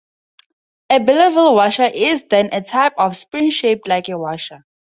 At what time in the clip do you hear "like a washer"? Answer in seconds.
3.87-4.65